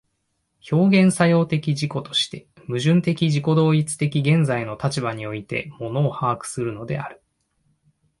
[0.71, 7.21] 表現作用的自己として、矛盾的自己同一的現在の立場において物を把握するのである。